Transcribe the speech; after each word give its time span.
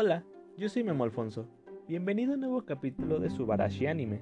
Hola, 0.00 0.22
yo 0.56 0.68
soy 0.68 0.84
Memo 0.84 1.02
Alfonso. 1.02 1.48
Bienvenido 1.88 2.30
a 2.30 2.34
un 2.34 2.42
nuevo 2.42 2.64
capítulo 2.64 3.18
de 3.18 3.30
Subarashi 3.30 3.88
Anime. 3.88 4.20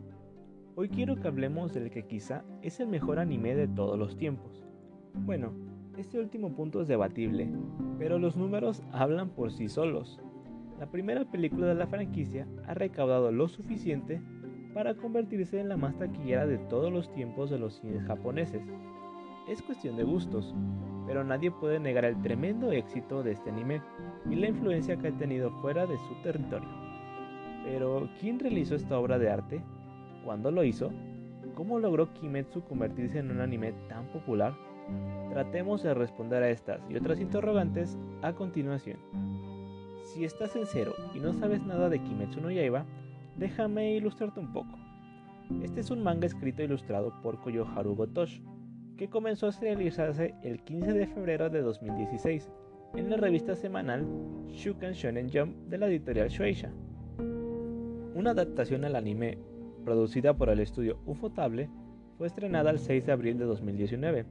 Hoy 0.75 0.88
quiero 0.88 1.17
que 1.17 1.29
hablemos 1.29 1.75
del 1.75 1.91
que 1.91 2.06
quizá 2.06 2.45
es 2.63 2.81
el 2.81 2.88
mejor 2.88 3.19
anime 3.19 3.54
de 3.54 3.69
todos 3.69 3.99
los 3.99 4.17
tiempos. 4.17 4.65
Bueno, 5.12 5.53
este 5.99 6.19
último 6.19 6.57
punto 6.57 6.81
es 6.81 6.89
debatible, 6.89 7.53
pero 7.99 8.19
los 8.19 8.39
números 8.39 8.83
hablan 8.90 9.29
por 9.29 9.53
sí 9.53 9.69
solos. 9.69 10.19
La 10.81 10.90
primera 10.90 11.31
película 11.31 11.67
de 11.67 11.75
la 11.75 11.87
franquicia 11.87 12.49
ha 12.67 12.72
recaudado 12.72 13.31
lo 13.31 13.47
suficiente 13.47 14.22
para 14.72 14.95
convertirse 14.95 15.61
en 15.61 15.69
la 15.69 15.77
más 15.77 15.95
taquillera 15.99 16.47
de 16.47 16.56
todos 16.56 16.91
los 16.91 17.12
tiempos 17.12 17.51
de 17.51 17.59
los 17.59 17.74
cines 17.83 18.02
japoneses. 18.06 18.62
Es 19.47 19.61
cuestión 19.61 19.98
de 19.98 20.05
gustos, 20.05 20.55
pero 21.07 21.25
nadie 21.25 21.51
puede 21.51 21.79
negar 21.79 22.05
el 22.05 22.20
tremendo 22.20 22.73
éxito 22.73 23.23
de 23.23 23.33
este 23.33 23.51
anime 23.51 23.80
y 24.29 24.35
la 24.35 24.49
influencia 24.49 24.97
que 24.97 25.09
ha 25.09 25.13
tenido 25.13 25.51
fuera 25.61 25.87
de 25.87 25.97
su 25.99 26.15
territorio. 26.23 26.69
Pero, 27.65 28.09
¿quién 28.21 28.39
realizó 28.39 28.75
esta 28.75 28.99
obra 28.99 29.19
de 29.19 29.30
arte? 29.30 29.63
¿Cuándo 30.25 30.51
lo 30.51 30.65
hizo? 30.65 30.93
¿Cómo 31.55 31.79
logró 31.79 32.13
Kimetsu 32.13 32.63
convertirse 32.65 33.19
en 33.19 33.30
un 33.30 33.41
anime 33.41 33.73
tan 33.89 34.07
popular? 34.07 34.55
Tratemos 35.30 35.83
de 35.83 35.95
responder 35.95 36.43
a 36.43 36.51
estas 36.51 36.80
y 36.89 36.97
otras 36.97 37.21
interrogantes 37.21 37.99
a 38.23 38.33
continuación. 38.33 38.99
Si 40.05 40.25
estás 40.25 40.55
en 40.55 40.66
cero 40.66 40.95
y 41.15 41.19
no 41.19 41.33
sabes 41.33 41.63
nada 41.63 41.88
de 41.88 41.99
Kimetsu 41.99 42.41
no 42.41 42.51
Yaiba, 42.51 42.85
déjame 43.37 43.95
ilustrarte 43.95 44.41
un 44.41 44.52
poco. 44.52 44.79
Este 45.63 45.80
es 45.80 45.91
un 45.91 46.02
manga 46.02 46.27
escrito 46.27 46.63
e 46.63 46.66
ilustrado 46.66 47.13
por 47.23 47.41
Koyoharu 47.41 47.95
Gotosh, 47.95 48.41
que 48.97 49.09
comenzó 49.09 49.49
a 49.49 49.53
serializarse 49.53 50.35
el 50.43 50.63
15 50.63 50.93
de 50.93 51.07
febrero 51.07 51.51
de 51.51 51.61
2016 51.61 52.51
en 52.95 53.11
la 53.11 53.17
revista 53.17 53.55
semanal 53.55 54.07
Shukan 54.49 54.93
Shonen 54.93 55.30
Jump 55.30 55.57
de 55.69 55.79
la 55.79 55.88
editorial 55.88 56.29
Shueisha. 56.29 56.73
Una 58.15 58.30
adaptación 58.30 58.85
al 58.85 58.97
anime 58.97 59.38
producida 59.85 60.35
por 60.35 60.49
el 60.49 60.61
estudio 60.61 60.99
Ufotable 61.05 61.69
fue 62.16 62.27
estrenada 62.27 62.71
el 62.71 62.79
6 62.79 63.07
de 63.07 63.13
abril 63.13 63.38
de 63.38 63.45
2019 63.45 64.25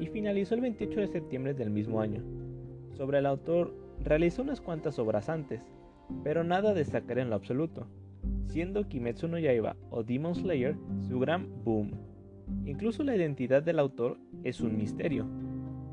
y 0.00 0.06
finalizó 0.06 0.54
el 0.54 0.62
28 0.62 1.00
de 1.00 1.06
septiembre 1.08 1.54
del 1.54 1.70
mismo 1.70 2.00
año. 2.00 2.22
Sobre 2.96 3.18
el 3.18 3.26
autor 3.26 3.74
realizó 4.02 4.42
unas 4.42 4.62
cuantas 4.62 4.98
obras 4.98 5.28
antes, 5.28 5.60
pero 6.24 6.42
nada 6.42 6.72
destacar 6.72 7.18
en 7.18 7.28
lo 7.28 7.36
absoluto, 7.36 7.86
siendo 8.46 8.88
Kimetsu 8.88 9.28
no 9.28 9.38
Yaiba 9.38 9.76
o 9.90 10.02
Demon 10.02 10.34
Slayer 10.34 10.76
su 11.06 11.20
gran 11.20 11.62
boom. 11.64 12.07
Incluso 12.64 13.02
la 13.02 13.16
identidad 13.16 13.62
del 13.62 13.78
autor 13.78 14.18
es 14.44 14.60
un 14.60 14.76
misterio. 14.76 15.26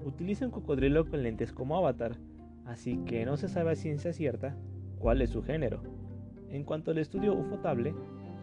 Utiliza 0.04 0.46
un 0.46 0.52
cocodrilo 0.52 1.10
con 1.10 1.24
lentes 1.24 1.52
como 1.52 1.78
avatar, 1.78 2.18
así 2.66 2.98
que 3.06 3.26
no 3.26 3.38
se 3.38 3.48
sabe 3.48 3.72
a 3.72 3.76
ciencia 3.76 4.14
cierta 4.14 4.56
cuál 5.00 5.22
es 5.22 5.30
su 5.30 5.42
género. 5.42 5.82
En 6.50 6.64
cuanto 6.64 6.92
al 6.92 6.98
estudio 6.98 7.34
Ufotable, 7.34 7.94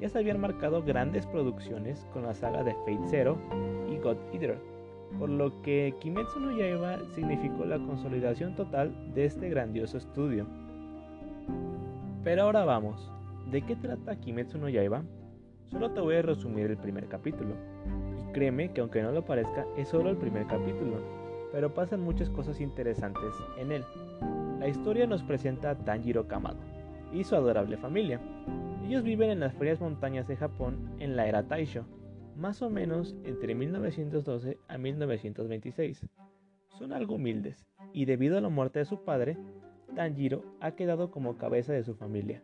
ya 0.01 0.09
se 0.09 0.19
habían 0.19 0.41
marcado 0.41 0.83
grandes 0.83 1.27
producciones 1.27 2.07
con 2.13 2.25
la 2.25 2.35
saga 2.35 2.65
de 2.65 2.75
Fate 2.75 3.09
Zero 3.09 3.39
y 3.91 3.99
God 3.99 4.17
Eater, 4.33 4.59
por 5.19 5.29
lo 5.29 5.63
que 5.63 5.95
Kimetsu 6.01 6.41
no 6.41 6.57
Yaiba 6.57 6.99
significó 7.15 7.65
la 7.65 7.79
consolidación 7.79 8.57
total 8.57 9.15
de 9.15 9.27
este 9.27 9.49
grandioso 9.49 9.99
estudio. 9.99 10.47
Pero 12.25 12.43
ahora 12.43 12.65
vamos, 12.65 13.13
¿de 13.51 13.63
qué 13.63 13.77
trata 13.77 14.17
Kimetsu 14.17 14.59
no 14.59 14.69
Yaiba? 14.69 15.05
Solo 15.71 15.93
te 15.93 16.01
voy 16.01 16.17
a 16.17 16.23
resumir 16.23 16.67
el 16.67 16.77
primer 16.77 17.07
capítulo. 17.07 17.55
Y 18.21 18.33
créeme 18.33 18.73
que 18.73 18.81
aunque 18.81 19.03
no 19.03 19.13
lo 19.13 19.25
parezca, 19.25 19.67
es 19.77 19.89
solo 19.89 20.11
el 20.11 20.17
primer 20.17 20.47
capítulo, 20.47 20.99
pero 21.53 21.75
pasan 21.75 22.01
muchas 22.01 22.31
cosas 22.31 22.61
interesantes 22.61 23.35
en 23.59 23.73
él. 23.73 23.85
La 24.59 24.69
historia 24.69 25.07
nos 25.07 25.23
presenta 25.23 25.71
a 25.71 25.79
Tanjiro 25.79 26.29
Kamado 26.29 26.59
y 27.13 27.25
su 27.25 27.35
adorable 27.35 27.77
familia. 27.77 28.21
Ellos 28.87 29.05
viven 29.05 29.31
en 29.31 29.41
las 29.41 29.55
frías 29.55 29.81
montañas 29.81 30.27
de 30.29 30.37
Japón 30.37 30.97
en 30.99 31.17
la 31.17 31.27
era 31.27 31.47
Taisho, 31.49 31.85
más 32.37 32.63
o 32.63 32.71
menos 32.71 33.15
entre 33.25 33.55
1912 33.55 34.59
a 34.69 34.79
1926. 34.79 36.07
Son 36.79 36.93
algo 36.93 37.17
humildes, 37.17 37.67
y 37.93 38.07
debido 38.07 38.39
a 38.39 38.41
la 38.41 38.49
muerte 38.49 38.79
de 38.79 38.85
su 38.85 39.05
padre, 39.05 39.37
Tanjiro 39.95 40.43
ha 40.61 40.73
quedado 40.73 41.11
como 41.11 41.37
cabeza 41.37 41.73
de 41.73 41.85
su 41.85 41.95
familia, 41.95 42.43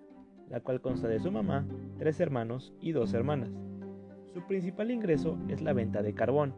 la 0.51 0.61
cual 0.61 0.81
consta 0.81 1.09
de 1.09 1.19
su 1.19 1.31
mamá, 1.31 1.67
tres 1.99 2.21
hermanos 2.21 2.75
y 2.81 2.93
dos 2.93 3.15
hermanas. 3.15 3.51
Su 4.39 4.45
principal 4.47 4.93
ingreso 4.93 5.37
es 5.49 5.63
la 5.63 5.73
venta 5.73 6.01
de 6.01 6.15
carbón, 6.15 6.55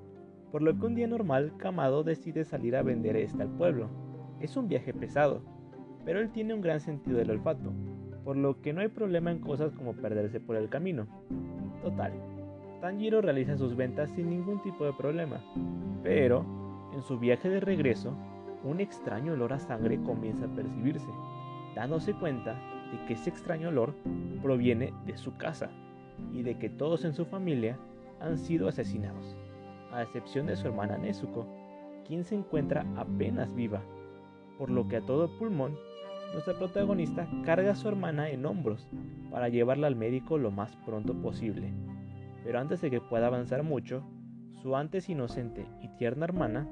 por 0.53 0.61
lo 0.61 0.79
que 0.79 0.85
un 0.85 0.95
día 0.95 1.07
normal 1.07 1.55
Kamado 1.57 2.05
decide 2.05 2.45
salir 2.45 2.77
a 2.77 2.83
vender 2.83 3.17
este 3.17 3.43
al 3.43 3.49
pueblo. 3.49 3.89
Es 4.39 4.55
un 4.59 4.69
viaje 4.69 4.93
pesado, 4.93 5.41
pero 6.05 6.21
él 6.21 6.31
tiene 6.31 6.53
un 6.53 6.61
gran 6.61 6.81
sentido 6.81 7.17
del 7.17 7.31
olfato, 7.31 7.73
por 8.23 8.37
lo 8.37 8.61
que 8.61 8.75
no 8.75 8.83
hay 8.83 8.89
problema 8.89 9.31
en 9.31 9.39
cosas 9.39 9.73
como 9.73 9.95
perderse 9.95 10.41
por 10.41 10.57
el 10.57 10.69
camino. 10.69 11.07
Total, 11.83 12.13
Tanjiro 12.83 13.23
realiza 13.23 13.57
sus 13.57 13.75
ventas 13.75 14.11
sin 14.11 14.29
ningún 14.29 14.61
tipo 14.61 14.85
de 14.85 14.93
problema, 14.93 15.43
pero 16.03 16.45
en 16.93 17.01
su 17.01 17.19
viaje 17.19 17.49
de 17.49 17.61
regreso, 17.61 18.15
un 18.63 18.81
extraño 18.81 19.33
olor 19.33 19.55
a 19.55 19.59
sangre 19.59 19.99
comienza 20.03 20.45
a 20.45 20.55
percibirse, 20.55 21.09
dándose 21.75 22.13
cuenta 22.13 22.53
de 22.93 23.07
que 23.07 23.15
ese 23.15 23.31
extraño 23.31 23.71
olor 23.71 23.95
proviene 24.43 24.93
de 25.07 25.17
su 25.17 25.35
casa 25.39 25.71
y 26.33 26.43
de 26.43 26.59
que 26.59 26.69
todos 26.69 27.05
en 27.05 27.13
su 27.13 27.25
familia 27.25 27.79
han 28.21 28.39
sido 28.39 28.69
asesinados, 28.69 29.37
a 29.93 30.03
excepción 30.03 30.47
de 30.47 30.57
su 30.57 30.67
hermana 30.67 30.99
Nezuko, 30.99 31.47
quien 32.07 32.25
se 32.25 32.35
encuentra 32.35 32.87
apenas 32.97 33.55
viva, 33.55 33.83
por 34.59 34.71
lo 34.71 34.89
que 34.89 34.97
a 34.97 35.01
todo 35.01 35.39
pulmón, 35.39 35.77
nuestra 36.33 36.55
protagonista 36.55 37.29
carga 37.45 37.73
a 37.73 37.75
su 37.75 37.89
hermana 37.89 38.31
en 38.31 38.47
hombros 38.47 38.89
para 39.31 39.49
llevarla 39.49 39.87
al 39.87 39.97
médico 39.97 40.39
lo 40.39 40.51
más 40.51 40.77
pronto 40.87 41.15
posible. 41.15 41.73
Pero 42.45 42.59
antes 42.61 42.81
de 42.81 42.91
que 42.91 43.01
pueda 43.01 43.27
avanzar 43.27 43.63
mucho, 43.63 44.03
su 44.63 44.77
antes 44.77 45.09
inocente 45.09 45.67
y 45.83 45.89
tierna 45.97 46.25
hermana 46.25 46.69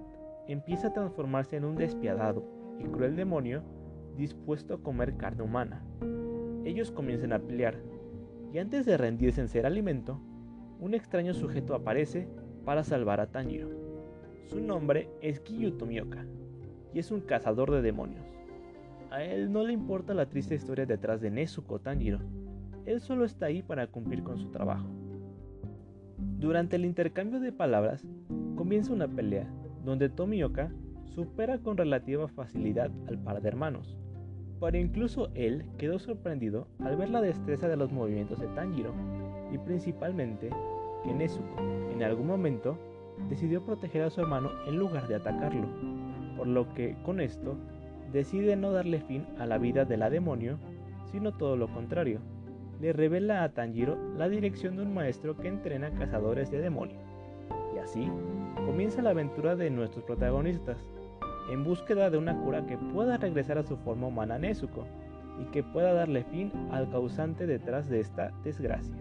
empieza 0.47 0.89
a 0.89 0.93
transformarse 0.93 1.57
en 1.57 1.65
un 1.65 1.77
despiadado 1.77 2.45
y 2.79 2.85
cruel 2.85 3.17
demonio 3.17 3.63
dispuesto 4.17 4.75
a 4.75 4.83
comer 4.83 5.17
carne 5.17 5.43
humana. 5.43 5.83
Ellos 6.65 6.91
comienzan 6.91 7.33
a 7.33 7.39
pelear, 7.39 7.77
y 8.53 8.59
antes 8.59 8.87
de 8.87 8.97
rendirse 8.97 9.41
en 9.41 9.49
ser 9.49 9.67
alimento, 9.67 10.21
un 10.81 10.95
extraño 10.95 11.35
sujeto 11.35 11.75
aparece 11.75 12.29
para 12.65 12.85
salvar 12.85 13.21
a 13.21 13.27
Tanjiro. 13.27 13.69
Su 14.47 14.61
nombre 14.61 15.11
es 15.21 15.41
Kiyu 15.41 15.73
Tomioka, 15.73 16.25
y 16.95 16.99
es 16.99 17.11
un 17.11 17.21
cazador 17.21 17.71
de 17.71 17.83
demonios. 17.83 18.27
A 19.11 19.23
él 19.23 19.53
no 19.53 19.65
le 19.65 19.73
importa 19.73 20.15
la 20.15 20.27
triste 20.27 20.55
historia 20.55 20.87
detrás 20.87 21.21
de 21.21 21.31
Nezuko 21.31 21.79
Tanjiro, 21.79 22.21
él 22.89 23.03
solo 23.03 23.27
está 23.27 23.47
ahí 23.47 23.63
para 23.63 23.87
cumplir 23.87 24.23
con 24.23 24.39
su 24.39 24.49
trabajo. 24.49 24.87
Durante 26.39 26.77
el 26.77 26.87
intercambio 26.87 27.39
de 27.39 27.53
palabras, 27.53 28.07
comienza 28.57 28.95
una 28.95 29.09
pelea 29.09 29.47
donde 29.85 30.09
Tomioka 30.09 30.73
supera 31.05 31.59
con 31.59 31.77
relativa 31.77 32.29
facilidad 32.29 32.91
al 33.07 33.19
par 33.19 33.43
de 33.43 33.49
hermanos. 33.49 33.99
Pero 34.61 34.77
incluso 34.77 35.31
él 35.35 35.65
quedó 35.79 35.99
sorprendido 35.99 36.67
al 36.81 36.97
ver 36.97 37.11
la 37.11 37.21
destreza 37.21 37.69
de 37.69 37.77
los 37.77 37.93
movimientos 37.93 38.41
de 38.41 38.49
Tanjiro 38.49 38.93
y 39.53 39.59
principalmente 39.59 40.51
que 41.05 41.15
Nezuko 41.15 41.61
en 41.93 42.03
algún 42.03 42.27
momento 42.27 42.77
decidió 43.29 43.65
proteger 43.65 44.03
a 44.03 44.11
su 44.11 44.21
hermano 44.21 44.51
en 44.67 44.77
lugar 44.77 45.09
de 45.09 45.17
atacarlo, 45.17 45.67
por 46.37 46.47
lo 46.47 46.73
que 46.75 46.97
con 47.05 47.21
esto 47.21 47.57
decide 48.13 48.57
no 48.57 48.73
darle 48.73 49.01
fin 49.01 49.27
a 49.39 49.47
la 49.47 49.59
vida 49.59 49.85
de 49.85 49.97
la 49.97 50.11
demonio, 50.11 50.59
sino 51.11 51.33
todo 51.37 51.57
lo 51.57 51.69
contrario. 51.69 52.21
Le 52.81 52.93
revela 52.93 53.43
a 53.43 53.53
Tanjiro 53.53 53.97
la 54.17 54.29
dirección 54.29 54.77
de 54.77 54.83
un 54.83 54.95
maestro 54.95 55.37
que 55.37 55.49
entrena 55.49 55.91
cazadores 55.91 56.51
de 56.51 56.61
demonios. 56.61 57.01
Y 57.75 57.79
así 57.79 58.09
comienza 58.55 59.03
la 59.03 59.11
aventura 59.11 59.57
de 59.57 59.71
nuestros 59.71 60.05
protagonistas, 60.05 60.79
en 61.49 61.65
búsqueda 61.65 62.11
de 62.11 62.19
una 62.19 62.39
cura 62.43 62.67
que 62.67 62.77
pueda 62.77 63.17
regresar 63.17 63.59
a 63.59 63.63
su 63.63 63.77
forma 63.79 64.09
humana 64.09 64.39
Nezuko 64.39 64.87
y 65.41 65.45
que 65.47 65.63
pueda 65.63 65.93
darle 65.93 66.25
fin 66.25 66.53
al 66.71 66.91
causante 66.91 67.47
detrás 67.47 67.89
de 67.89 68.01
esta 68.01 68.33
desgracia. 68.45 68.97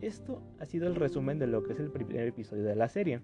Esto 0.00 0.42
ha 0.60 0.66
sido 0.66 0.86
el 0.86 0.94
resumen 0.94 1.38
de 1.38 1.46
lo 1.46 1.64
que 1.64 1.72
es 1.72 1.80
el 1.80 1.90
primer 1.90 2.28
episodio 2.28 2.64
de 2.64 2.76
la 2.76 2.88
serie. 2.88 3.20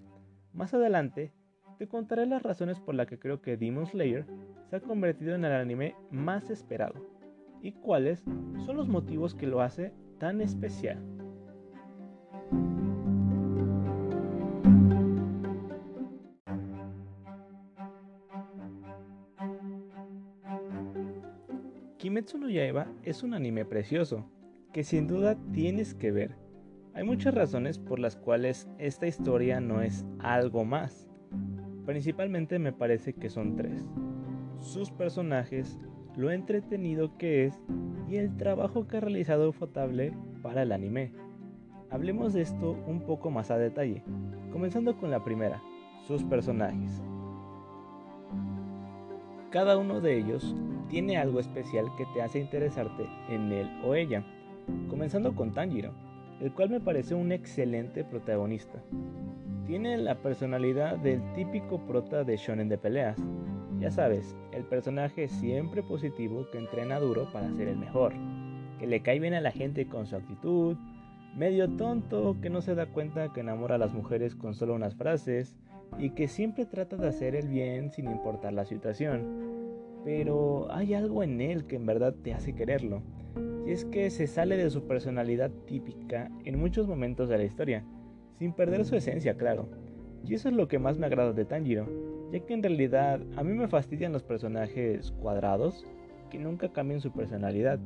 Más 0.53 0.73
adelante 0.73 1.31
te 1.77 1.87
contaré 1.87 2.25
las 2.25 2.43
razones 2.43 2.79
por 2.79 2.95
las 2.95 3.07
que 3.07 3.19
creo 3.19 3.41
que 3.41 3.57
Demon 3.57 3.85
Slayer 3.85 4.25
se 4.69 4.77
ha 4.77 4.81
convertido 4.81 5.35
en 5.35 5.45
el 5.45 5.53
anime 5.53 5.95
más 6.09 6.49
esperado 6.49 6.95
y 7.61 7.73
cuáles 7.73 8.23
son 8.65 8.77
los 8.77 8.87
motivos 8.87 9.35
que 9.35 9.47
lo 9.47 9.61
hace 9.61 9.93
tan 10.19 10.41
especial. 10.41 11.14
Kimetsu 22.25 22.37
no 22.39 22.85
es 23.03 23.21
un 23.21 23.35
anime 23.35 23.65
precioso 23.65 24.25
que 24.73 24.83
sin 24.83 25.05
duda 25.05 25.37
tienes 25.51 25.93
que 25.93 26.11
ver. 26.11 26.35
Hay 26.95 27.03
muchas 27.03 27.35
razones 27.35 27.77
por 27.77 27.99
las 27.99 28.15
cuales 28.15 28.67
esta 28.79 29.05
historia 29.05 29.59
no 29.59 29.81
es 29.81 30.03
algo 30.17 30.65
más. 30.65 31.07
Principalmente 31.85 32.57
me 32.57 32.73
parece 32.73 33.13
que 33.13 33.29
son 33.29 33.55
tres. 33.55 33.87
Sus 34.59 34.89
personajes, 34.89 35.79
lo 36.15 36.31
entretenido 36.31 37.15
que 37.17 37.45
es 37.45 37.61
y 38.09 38.15
el 38.15 38.35
trabajo 38.37 38.87
que 38.87 38.97
ha 38.97 39.01
realizado 39.01 39.51
Fotable 39.51 40.11
para 40.41 40.63
el 40.63 40.71
anime. 40.71 41.13
Hablemos 41.91 42.33
de 42.33 42.41
esto 42.41 42.71
un 42.87 43.01
poco 43.01 43.29
más 43.29 43.51
a 43.51 43.59
detalle, 43.59 44.03
comenzando 44.51 44.97
con 44.97 45.11
la 45.11 45.23
primera, 45.23 45.61
sus 46.07 46.23
personajes. 46.23 47.03
Cada 49.51 49.77
uno 49.77 50.01
de 50.01 50.17
ellos 50.17 50.55
tiene 50.89 51.17
algo 51.17 51.39
especial 51.39 51.85
que 51.97 52.05
te 52.13 52.21
hace 52.21 52.39
interesarte 52.39 53.07
en 53.29 53.51
él 53.51 53.69
o 53.83 53.95
ella, 53.95 54.23
comenzando 54.89 55.35
con 55.35 55.53
Tanjiro, 55.53 55.93
el 56.39 56.51
cual 56.53 56.69
me 56.69 56.79
parece 56.79 57.15
un 57.15 57.31
excelente 57.31 58.03
protagonista. 58.03 58.81
Tiene 59.65 59.97
la 59.97 60.15
personalidad 60.15 60.97
del 60.97 61.21
típico 61.33 61.79
prota 61.85 62.23
de 62.23 62.37
shonen 62.37 62.69
de 62.69 62.77
peleas. 62.77 63.17
Ya 63.79 63.89
sabes, 63.89 64.35
el 64.51 64.63
personaje 64.63 65.27
siempre 65.27 65.81
positivo 65.83 66.47
que 66.51 66.59
entrena 66.59 66.99
duro 66.99 67.31
para 67.31 67.51
ser 67.53 67.67
el 67.67 67.77
mejor, 67.77 68.13
que 68.79 68.87
le 68.87 69.01
cae 69.01 69.19
bien 69.19 69.33
a 69.33 69.41
la 69.41 69.51
gente 69.51 69.87
con 69.87 70.05
su 70.05 70.15
actitud, 70.15 70.77
medio 71.35 71.69
tonto 71.69 72.37
que 72.41 72.49
no 72.49 72.61
se 72.61 72.75
da 72.75 72.85
cuenta 72.85 73.33
que 73.33 73.41
enamora 73.41 73.75
a 73.75 73.79
las 73.79 73.93
mujeres 73.93 74.35
con 74.35 74.53
solo 74.53 74.75
unas 74.75 74.95
frases 74.95 75.55
y 75.97 76.11
que 76.11 76.27
siempre 76.27 76.65
trata 76.65 76.95
de 76.95 77.07
hacer 77.07 77.35
el 77.35 77.47
bien 77.47 77.91
sin 77.91 78.09
importar 78.09 78.53
la 78.53 78.65
situación. 78.65 79.54
Pero 80.05 80.71
hay 80.71 80.93
algo 80.93 81.23
en 81.23 81.41
él 81.41 81.65
que 81.65 81.75
en 81.75 81.87
verdad 81.87 82.13
te 82.13 82.33
hace 82.33 82.53
quererlo, 82.53 83.01
y 83.65 83.71
es 83.71 83.85
que 83.85 84.11
se 84.11 84.27
sale 84.27 84.55
de 84.55 84.69
su 84.69 84.85
personalidad 84.85 85.49
típica 85.65 86.29
en 86.45 86.59
muchos 86.59 86.87
momentos 86.87 87.27
de 87.27 87.39
la 87.39 87.43
historia, 87.43 87.83
sin 88.37 88.53
perder 88.53 88.85
su 88.85 88.95
esencia, 88.95 89.35
claro. 89.35 89.67
Y 90.23 90.35
eso 90.35 90.49
es 90.49 90.55
lo 90.55 90.67
que 90.67 90.77
más 90.77 90.99
me 90.99 91.07
agrada 91.07 91.33
de 91.33 91.45
Tanjiro, 91.45 91.87
ya 92.31 92.39
que 92.39 92.53
en 92.53 92.61
realidad 92.61 93.19
a 93.35 93.43
mí 93.43 93.53
me 93.53 93.67
fastidian 93.67 94.13
los 94.13 94.21
personajes 94.21 95.11
cuadrados 95.11 95.87
que 96.29 96.37
nunca 96.37 96.71
cambian 96.71 97.01
su 97.01 97.11
personalidad 97.11 97.79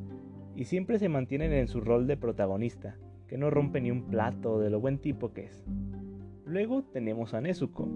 y 0.56 0.66
siempre 0.66 1.00
se 1.00 1.08
mantienen 1.08 1.54
en 1.54 1.70
su 1.70 1.80
rol 1.80 2.06
de 2.06 2.18
protagonista, 2.18 2.98
que 3.28 3.38
no 3.38 3.50
rompe 3.50 3.80
ni 3.80 3.92
un 3.92 4.04
plato 4.04 4.60
de 4.60 4.70
lo 4.70 4.82
buen 4.82 4.98
tipo 4.98 5.32
que 5.32 5.46
es. 5.46 5.66
Luego 6.46 6.84
tenemos 6.84 7.34
a 7.34 7.40
Nezuko. 7.40 7.88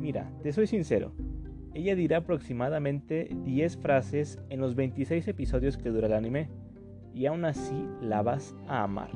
Mira, 0.00 0.32
te 0.42 0.52
soy 0.52 0.66
sincero, 0.66 1.12
ella 1.76 1.94
dirá 1.94 2.18
aproximadamente 2.18 3.28
10 3.44 3.76
frases 3.76 4.38
en 4.48 4.62
los 4.62 4.74
26 4.74 5.28
episodios 5.28 5.76
que 5.76 5.90
dura 5.90 6.06
el 6.06 6.14
anime, 6.14 6.48
y 7.12 7.26
aún 7.26 7.44
así 7.44 7.86
la 8.00 8.22
vas 8.22 8.54
a 8.66 8.82
amar. 8.82 9.10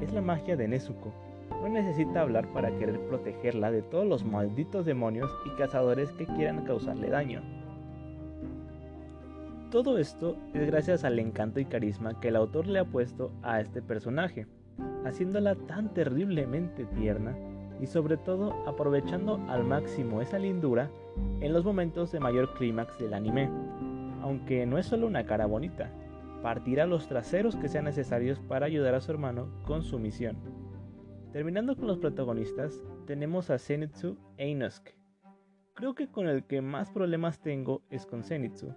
Es 0.00 0.10
la 0.10 0.22
magia 0.22 0.56
de 0.56 0.66
Nezuko. 0.66 1.12
No 1.60 1.68
necesita 1.68 2.22
hablar 2.22 2.50
para 2.54 2.74
querer 2.78 2.98
protegerla 3.00 3.70
de 3.70 3.82
todos 3.82 4.06
los 4.06 4.24
malditos 4.24 4.86
demonios 4.86 5.30
y 5.44 5.50
cazadores 5.58 6.10
que 6.12 6.24
quieran 6.24 6.64
causarle 6.64 7.10
daño. 7.10 7.42
Todo 9.70 9.98
esto 9.98 10.38
es 10.54 10.66
gracias 10.66 11.04
al 11.04 11.18
encanto 11.18 11.60
y 11.60 11.66
carisma 11.66 12.18
que 12.18 12.28
el 12.28 12.36
autor 12.36 12.66
le 12.66 12.78
ha 12.78 12.84
puesto 12.86 13.30
a 13.42 13.60
este 13.60 13.82
personaje, 13.82 14.46
haciéndola 15.04 15.54
tan 15.54 15.92
terriblemente 15.92 16.86
tierna 16.96 17.36
y 17.78 17.86
sobre 17.86 18.16
todo 18.16 18.54
aprovechando 18.66 19.38
al 19.48 19.64
máximo 19.64 20.22
esa 20.22 20.38
lindura 20.38 20.90
en 21.40 21.52
los 21.52 21.64
momentos 21.64 22.12
de 22.12 22.20
mayor 22.20 22.54
clímax 22.54 22.98
del 22.98 23.14
anime. 23.14 23.50
Aunque 24.22 24.66
no 24.66 24.78
es 24.78 24.86
solo 24.86 25.06
una 25.06 25.24
cara 25.24 25.46
bonita, 25.46 25.90
partirá 26.42 26.86
los 26.86 27.08
traseros 27.08 27.56
que 27.56 27.68
sean 27.68 27.84
necesarios 27.84 28.38
para 28.40 28.66
ayudar 28.66 28.94
a 28.94 29.00
su 29.00 29.10
hermano 29.10 29.48
con 29.66 29.82
su 29.82 29.98
misión. 29.98 30.36
Terminando 31.32 31.76
con 31.76 31.86
los 31.86 31.98
protagonistas, 31.98 32.80
tenemos 33.06 33.50
a 33.50 33.58
Zenitsu 33.58 34.16
e 34.36 34.48
Inosuke. 34.48 34.96
Creo 35.74 35.94
que 35.94 36.08
con 36.08 36.26
el 36.26 36.44
que 36.44 36.60
más 36.60 36.90
problemas 36.90 37.40
tengo 37.40 37.82
es 37.90 38.04
con 38.04 38.24
Zenitsu, 38.24 38.74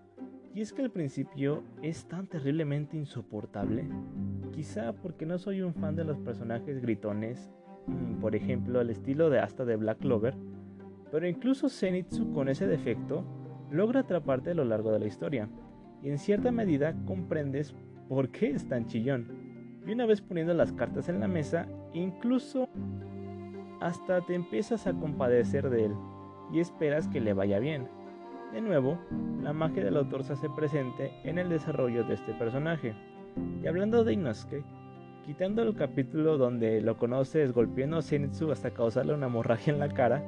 y 0.53 0.61
es 0.61 0.71
que 0.71 0.83
al 0.83 0.91
principio 0.91 1.63
es 1.81 2.07
tan 2.07 2.27
terriblemente 2.27 2.95
insoportable, 2.95 3.89
quizá 4.51 4.93
porque 4.93 5.25
no 5.25 5.37
soy 5.39 5.61
un 5.61 5.73
fan 5.73 5.95
de 5.95 6.03
los 6.03 6.19
personajes 6.19 6.79
gritones 6.79 7.51
Mm, 7.87 8.21
por 8.21 8.35
ejemplo, 8.35 8.81
el 8.81 8.89
estilo 8.89 9.29
de 9.29 9.39
Asta 9.39 9.65
de 9.65 9.75
Black 9.75 9.99
Clover, 9.99 10.35
pero 11.13 11.27
incluso 11.27 11.69
Zenitsu 11.69 12.33
con 12.33 12.49
ese 12.49 12.65
defecto 12.65 13.23
logra 13.69 13.99
atraparte 13.99 14.49
a 14.49 14.55
lo 14.55 14.65
largo 14.65 14.91
de 14.91 14.97
la 14.97 15.05
historia, 15.05 15.47
y 16.01 16.09
en 16.09 16.17
cierta 16.17 16.51
medida 16.51 16.95
comprendes 17.05 17.75
por 18.09 18.29
qué 18.29 18.49
es 18.49 18.67
tan 18.67 18.87
chillón. 18.87 19.27
Y 19.85 19.91
una 19.91 20.07
vez 20.07 20.21
poniendo 20.21 20.55
las 20.55 20.71
cartas 20.71 21.09
en 21.09 21.19
la 21.19 21.27
mesa, 21.27 21.67
incluso 21.93 22.67
hasta 23.79 24.25
te 24.25 24.33
empiezas 24.33 24.87
a 24.87 24.93
compadecer 24.93 25.69
de 25.69 25.85
él 25.85 25.91
y 26.51 26.59
esperas 26.59 27.07
que 27.07 27.21
le 27.21 27.33
vaya 27.33 27.59
bien. 27.59 27.87
De 28.51 28.61
nuevo, 28.61 28.97
la 29.43 29.53
magia 29.53 29.83
del 29.83 29.97
autor 29.97 30.23
se 30.23 30.33
hace 30.33 30.49
presente 30.49 31.11
en 31.25 31.37
el 31.37 31.47
desarrollo 31.47 32.03
de 32.05 32.15
este 32.15 32.33
personaje. 32.33 32.95
Y 33.61 33.67
hablando 33.67 34.03
de 34.03 34.13
Inosuke, 34.13 34.63
Quitando 35.25 35.61
el 35.61 35.73
capítulo 35.73 36.37
donde 36.37 36.81
lo 36.81 36.97
conoces 36.97 37.53
golpeando 37.53 37.97
a 37.97 38.01
Zenitsu 38.01 38.51
hasta 38.51 38.71
causarle 38.71 39.13
una 39.13 39.27
hemorragia 39.27 39.71
en 39.71 39.79
la 39.79 39.87
cara, 39.87 40.21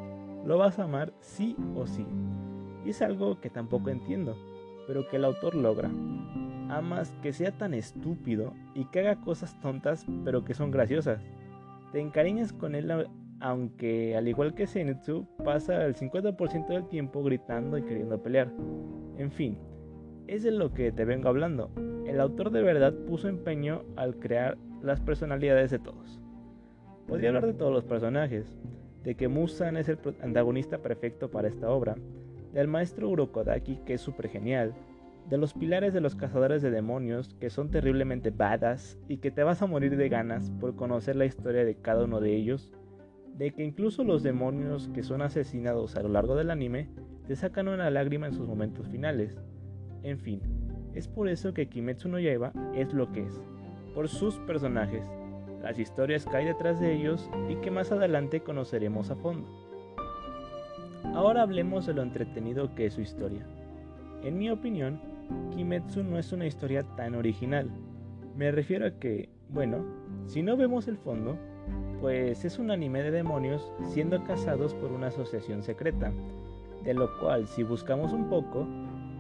lo 0.45 0.57
vas 0.57 0.79
a 0.79 0.83
amar 0.83 1.13
sí 1.19 1.55
o 1.75 1.87
sí. 1.87 2.05
Y 2.85 2.91
es 2.91 3.01
algo 3.01 3.41
que 3.41 3.49
tampoco 3.49 3.89
entiendo, 3.89 4.37
pero 4.87 5.07
que 5.07 5.17
el 5.17 5.25
autor 5.25 5.55
logra. 5.55 5.89
Amas 6.69 7.13
que 7.21 7.33
sea 7.33 7.51
tan 7.51 7.73
estúpido 7.73 8.53
y 8.73 8.85
que 8.85 8.99
haga 8.99 9.21
cosas 9.21 9.59
tontas 9.59 10.05
pero 10.23 10.45
que 10.45 10.53
son 10.53 10.71
graciosas. 10.71 11.21
Te 11.91 11.99
encariñas 11.99 12.53
con 12.53 12.75
él 12.75 12.91
aunque 13.39 14.15
al 14.15 14.27
igual 14.27 14.55
que 14.55 14.67
Zenitsu 14.67 15.27
pasa 15.43 15.85
el 15.85 15.95
50% 15.95 16.67
del 16.67 16.87
tiempo 16.87 17.23
gritando 17.23 17.77
y 17.77 17.83
queriendo 17.83 18.21
pelear. 18.21 18.51
En 19.17 19.31
fin, 19.31 19.57
es 20.27 20.43
de 20.43 20.51
lo 20.51 20.73
que 20.73 20.91
te 20.91 21.05
vengo 21.05 21.29
hablando. 21.29 21.71
El 22.05 22.19
autor 22.19 22.51
de 22.51 22.61
verdad 22.61 22.93
puso 23.07 23.27
empeño 23.27 23.83
al 23.95 24.17
crear 24.17 24.57
las 24.81 25.01
personalidades 25.01 25.71
de 25.71 25.79
todos. 25.79 26.19
Podría 27.07 27.29
hablar 27.29 27.45
de 27.45 27.53
todos 27.53 27.71
los 27.71 27.83
personajes, 27.83 28.57
de 29.05 29.15
que 29.15 29.27
Musan 29.27 29.77
es 29.77 29.87
el 29.87 29.99
antagonista 30.21 30.79
perfecto 30.79 31.29
para 31.29 31.47
esta 31.47 31.69
obra, 31.69 31.95
del 32.53 32.67
maestro 32.67 33.09
Urokodaki 33.09 33.77
que 33.85 33.93
es 33.93 34.01
súper 34.01 34.29
genial, 34.29 34.73
de 35.29 35.37
los 35.37 35.53
pilares 35.53 35.93
de 35.93 36.01
los 36.01 36.15
cazadores 36.15 36.61
de 36.61 36.71
demonios 36.71 37.35
que 37.39 37.49
son 37.49 37.69
terriblemente 37.69 38.31
badass 38.31 38.97
y 39.07 39.17
que 39.17 39.31
te 39.31 39.43
vas 39.43 39.61
a 39.61 39.67
morir 39.67 39.95
de 39.95 40.09
ganas 40.09 40.51
por 40.59 40.75
conocer 40.75 41.15
la 41.15 41.25
historia 41.25 41.63
de 41.63 41.75
cada 41.75 42.03
uno 42.03 42.19
de 42.19 42.35
ellos, 42.35 42.73
de 43.37 43.51
que 43.51 43.63
incluso 43.63 44.03
los 44.03 44.23
demonios 44.23 44.89
que 44.93 45.03
son 45.03 45.21
asesinados 45.21 45.95
a 45.95 46.01
lo 46.01 46.09
largo 46.09 46.35
del 46.35 46.49
anime 46.49 46.89
te 47.27 47.35
sacan 47.35 47.67
una 47.67 47.89
lágrima 47.89 48.27
en 48.27 48.33
sus 48.33 48.47
momentos 48.47 48.87
finales. 48.89 49.37
En 50.03 50.19
fin, 50.19 50.41
es 50.93 51.07
por 51.07 51.27
eso 51.27 51.53
que 51.53 51.67
Kimetsu 51.67 52.09
no 52.09 52.19
Yaiba 52.19 52.53
es 52.75 52.93
lo 52.93 53.11
que 53.11 53.23
es, 53.23 53.41
por 53.93 54.07
sus 54.07 54.37
personajes, 54.39 55.03
las 55.65 55.79
historias 55.79 56.27
que 56.27 56.37
hay 56.37 56.45
detrás 56.45 56.79
de 56.79 56.93
ellos 56.93 57.27
y 57.49 57.55
que 57.55 57.71
más 57.71 57.91
adelante 57.91 58.41
conoceremos 58.41 59.09
a 59.09 59.15
fondo. 59.15 59.49
Ahora 61.15 61.41
hablemos 61.41 61.87
de 61.87 61.95
lo 61.95 62.03
entretenido 62.03 62.75
que 62.75 62.85
es 62.85 62.93
su 62.93 63.01
historia. 63.01 63.47
En 64.23 64.37
mi 64.37 64.51
opinión, 64.51 65.01
Kimetsu 65.55 66.03
no 66.03 66.19
es 66.19 66.31
una 66.31 66.45
historia 66.45 66.83
tan 66.95 67.15
original. 67.15 67.67
Me 68.37 68.51
refiero 68.51 68.85
a 68.85 68.91
que, 68.91 69.29
bueno, 69.49 69.83
si 70.27 70.43
no 70.43 70.55
vemos 70.55 70.87
el 70.87 70.97
fondo, 70.97 71.35
pues 71.99 72.45
es 72.45 72.59
un 72.59 72.69
anime 72.69 73.01
de 73.01 73.09
demonios 73.09 73.71
siendo 73.85 74.23
cazados 74.23 74.75
por 74.75 74.91
una 74.91 75.07
asociación 75.07 75.63
secreta, 75.63 76.11
de 76.83 76.93
lo 76.93 77.17
cual 77.17 77.47
si 77.47 77.63
buscamos 77.63 78.13
un 78.13 78.29
poco, 78.29 78.67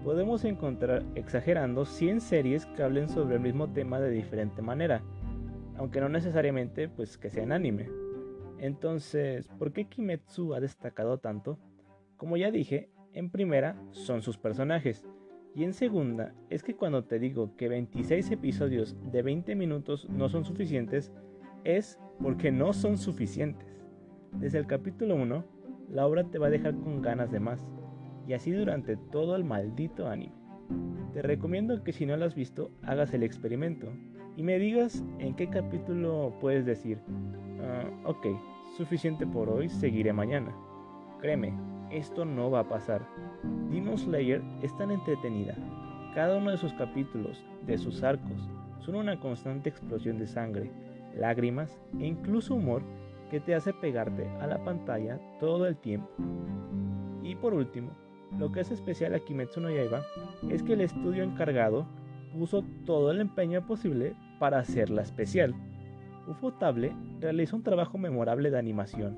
podemos 0.03 0.45
encontrar, 0.45 1.01
exagerando, 1.15 1.85
100 1.85 2.21
series 2.21 2.67
que 2.67 2.83
hablen 2.83 3.09
sobre 3.09 3.37
el 3.37 3.41
mismo 3.41 3.67
tema 3.69 3.99
de 3.99 4.11
diferente 4.11 4.61
manera, 4.61 5.01
aunque 5.77 6.01
no 6.01 6.09
necesariamente 6.09 6.89
pues 6.89 7.17
que 7.17 7.29
sean 7.29 7.51
anime. 7.51 7.89
Entonces, 8.57 9.47
¿por 9.59 9.73
qué 9.73 9.85
Kimetsu 9.85 10.53
ha 10.53 10.59
destacado 10.59 11.17
tanto? 11.19 11.59
Como 12.17 12.37
ya 12.37 12.51
dije, 12.51 12.89
en 13.13 13.29
primera 13.29 13.81
son 13.91 14.21
sus 14.21 14.37
personajes, 14.37 15.05
y 15.55 15.63
en 15.63 15.73
segunda 15.73 16.33
es 16.49 16.63
que 16.63 16.75
cuando 16.75 17.05
te 17.05 17.17
digo 17.17 17.55
que 17.55 17.69
26 17.69 18.29
episodios 18.31 18.97
de 19.09 19.21
20 19.21 19.55
minutos 19.55 20.09
no 20.09 20.27
son 20.27 20.43
suficientes, 20.43 21.13
es 21.63 21.97
porque 22.21 22.51
no 22.51 22.73
son 22.73 22.97
suficientes. 22.97 23.81
Desde 24.33 24.57
el 24.57 24.67
capítulo 24.67 25.15
1, 25.15 25.45
la 25.89 26.05
obra 26.05 26.25
te 26.25 26.39
va 26.39 26.47
a 26.47 26.51
dejar 26.51 26.75
con 26.75 27.01
ganas 27.01 27.31
de 27.31 27.39
más 27.39 27.65
y 28.27 28.33
así 28.33 28.51
durante 28.51 28.97
todo 28.97 29.35
el 29.37 29.45
maldito 29.45 30.07
anime. 30.07 30.35
Te 31.13 31.21
recomiendo 31.21 31.83
que 31.83 31.93
si 31.93 32.05
no 32.05 32.17
lo 32.17 32.25
has 32.25 32.35
visto, 32.35 32.71
hagas 32.81 33.13
el 33.13 33.23
experimento 33.23 33.93
y 34.37 34.43
me 34.43 34.59
digas 34.59 35.03
en 35.19 35.35
qué 35.35 35.49
capítulo 35.49 36.33
puedes 36.41 36.65
decir, 36.65 36.99
ah, 37.61 37.89
ok, 38.05 38.27
suficiente 38.77 39.25
por 39.25 39.49
hoy, 39.49 39.69
seguiré 39.69 40.11
mañana. 40.13 40.53
Créeme, 41.21 41.53
esto 41.91 42.25
no 42.25 42.51
va 42.51 42.61
a 42.61 42.69
pasar. 42.69 43.07
Demon 43.69 43.97
Slayer 43.97 44.41
es 44.61 44.75
tan 44.77 44.91
entretenida. 44.91 45.55
Cada 46.13 46.37
uno 46.37 46.51
de 46.51 46.57
sus 46.57 46.73
capítulos, 46.73 47.43
de 47.65 47.77
sus 47.77 48.03
arcos, 48.03 48.49
son 48.79 48.95
una 48.95 49.19
constante 49.19 49.69
explosión 49.69 50.19
de 50.19 50.27
sangre, 50.27 50.71
lágrimas 51.15 51.79
e 51.99 52.05
incluso 52.05 52.55
humor 52.55 52.83
que 53.31 53.39
te 53.39 53.55
hace 53.55 53.73
pegarte 53.73 54.27
a 54.41 54.47
la 54.47 54.63
pantalla 54.63 55.19
todo 55.39 55.65
el 55.65 55.77
tiempo. 55.77 56.09
Y 57.23 57.35
por 57.35 57.53
último, 57.53 57.91
lo 58.37 58.51
que 58.51 58.59
es 58.59 58.71
especial 58.71 59.15
a 59.15 59.19
Kimetsu 59.19 59.61
no 59.61 59.69
Yaiba 59.69 60.03
es 60.49 60.61
que 60.61 60.73
el 60.73 60.81
estudio 60.81 61.23
encargado 61.23 61.87
puso 62.35 62.63
todo 62.85 63.11
el 63.11 63.21
empeño 63.21 63.65
posible 63.65 64.13
para 64.39 64.59
hacerla 64.59 65.01
especial. 65.01 65.55
Ufotable 66.27 66.93
realizó 67.19 67.55
un 67.55 67.63
trabajo 67.63 67.97
memorable 67.97 68.51
de 68.51 68.59
animación. 68.59 69.17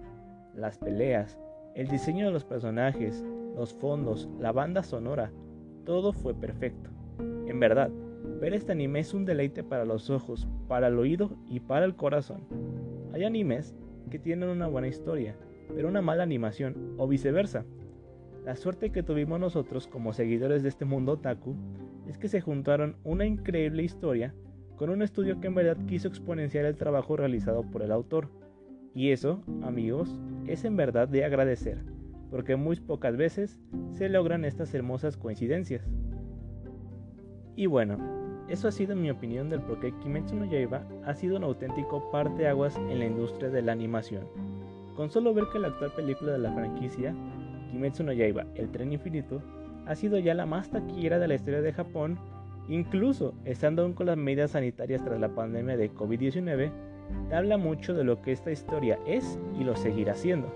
Las 0.56 0.78
peleas, 0.78 1.40
el 1.76 1.88
diseño 1.88 2.26
de 2.26 2.32
los 2.32 2.44
personajes, 2.44 3.26
los 3.56 3.74
fondos, 3.74 4.30
la 4.40 4.52
banda 4.52 4.84
sonora, 4.84 5.32
todo 5.86 6.14
fue 6.14 6.34
perfecto. 6.34 6.90
En 7.48 7.60
verdad, 7.60 7.90
ver 8.42 8.54
este 8.54 8.74
anime 8.74 9.00
es 9.00 9.14
un 9.14 9.26
deleite 9.26 9.64
para 9.64 9.86
los 9.86 10.10
ojos, 10.10 10.48
para 10.68 10.88
el 10.88 11.00
oído 11.00 11.32
y 11.50 11.60
para 11.60 11.86
el 11.86 11.96
corazón. 11.96 12.42
Hay 13.14 13.24
animes 13.24 13.76
que 14.12 14.20
tienen 14.20 14.50
una 14.50 14.68
buena 14.68 14.88
historia, 14.88 15.36
pero 15.74 15.88
una 15.88 16.02
mala 16.02 16.24
animación, 16.24 16.96
o 16.98 17.08
viceversa. 17.08 17.66
La 18.46 18.56
suerte 18.56 18.92
que 18.92 19.04
tuvimos 19.04 19.40
nosotros 19.40 19.88
como 19.88 20.14
seguidores 20.14 20.64
de 20.64 20.70
este 20.70 20.86
mundo 20.86 21.14
otaku 21.14 21.56
es 22.08 22.18
que 22.18 22.30
se 22.30 22.42
juntaron 22.42 22.96
una 23.04 23.26
increíble 23.26 23.84
historia 23.84 24.34
con 24.78 24.90
un 24.90 25.02
estudio 25.02 25.42
que 25.42 25.48
en 25.48 25.56
verdad 25.56 25.78
quiso 25.88 26.08
exponenciar 26.08 26.66
el 26.66 26.78
trabajo 26.78 27.18
realizado 27.18 27.64
por 27.64 27.82
el 27.82 27.92
autor. 27.92 28.30
Y 28.94 29.12
eso, 29.12 29.44
amigos, 29.64 30.18
es 30.46 30.64
en 30.66 30.78
verdad 30.78 31.08
de 31.08 31.26
agradecer, 31.26 31.84
porque 32.30 32.56
muy 32.56 32.76
pocas 32.78 33.18
veces 33.18 33.60
se 33.92 34.08
logran 34.08 34.46
estas 34.46 34.74
hermosas 34.74 35.18
coincidencias. 35.18 35.90
Y 37.56 37.66
bueno, 37.66 37.98
eso 38.50 38.68
ha 38.68 38.72
sido 38.72 38.96
mi 38.96 39.10
opinión 39.10 39.50
del 39.50 39.62
por 39.62 39.80
qué 39.80 39.92
Kimetsu 40.00 40.36
no 40.36 40.46
Yaiba 40.46 40.88
ha 41.06 41.14
sido 41.16 41.38
un 41.38 41.44
auténtico 41.44 42.10
parteaguas 42.12 42.78
en 42.78 43.00
la 43.00 43.06
industria 43.06 43.50
de 43.50 43.62
la 43.62 43.74
animación. 43.74 44.26
Con 44.96 45.10
solo 45.10 45.34
ver 45.34 45.46
que 45.52 45.60
la 45.60 45.68
actual 45.68 45.92
película 45.96 46.34
de 46.34 46.40
la 46.40 46.54
franquicia, 46.54 47.14
Kimetsu 47.72 48.04
no 48.04 48.14
Yaiba, 48.14 48.46
El 48.56 48.70
Tren 48.70 48.94
Infinito, 48.94 49.42
ha 49.86 49.96
sido 49.96 50.20
ya 50.20 50.34
la 50.34 50.46
más 50.46 50.70
taquillera 50.70 51.20
de 51.20 51.28
la 51.28 51.36
historia 51.36 51.62
de 51.62 51.74
Japón, 51.74 52.18
incluso 52.68 53.34
estando 53.46 53.84
aún 53.84 53.94
con 53.94 54.08
las 54.08 54.18
medidas 54.18 54.52
sanitarias 54.52 55.04
tras 55.04 55.20
la 55.20 55.30
pandemia 55.30 55.78
de 55.78 55.94
COVID-19, 55.94 56.72
te 57.30 57.36
habla 57.36 57.58
mucho 57.58 57.94
de 57.94 58.04
lo 58.04 58.22
que 58.22 58.32
esta 58.32 58.52
historia 58.52 59.00
es 59.06 59.40
y 59.60 59.64
lo 59.64 59.76
seguirá 59.76 60.16
siendo. 60.16 60.52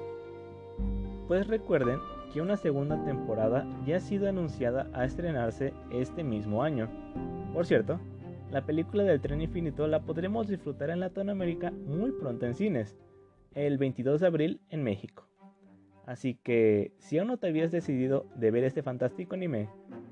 Pues 1.28 1.48
recuerden 1.48 2.00
que 2.34 2.42
una 2.42 2.58
segunda 2.58 3.04
temporada 3.06 3.66
ya 3.86 3.98
ha 3.98 4.00
sido 4.00 4.28
anunciada 4.28 4.90
a 4.94 5.06
estrenarse 5.06 5.74
este 5.92 6.24
mismo 6.24 6.64
año. 6.64 6.90
Por 7.54 7.66
cierto, 7.66 8.00
la 8.52 8.66
película 8.66 9.04
del 9.04 9.22
tren 9.22 9.42
infinito 9.42 9.88
la 9.88 10.02
podremos 10.02 10.48
disfrutar 10.48 10.90
en 10.90 11.00
Latinoamérica 11.00 11.72
muy 11.72 12.12
pronto 12.12 12.46
en 12.46 12.54
cines, 12.54 12.98
el 13.54 13.78
22 13.78 14.20
de 14.22 14.28
abril 14.28 14.62
en 14.70 14.84
México. 14.84 15.31
Así 16.12 16.36
que 16.44 16.92
si 16.98 17.18
aún 17.18 17.30
no 17.30 17.38
te 17.38 17.48
habías 17.48 17.72
decidido 17.72 18.26
de 18.36 18.52
ver 18.52 18.66
este 18.66 18.84
fantástico 18.84 19.34
anime, 19.34 19.70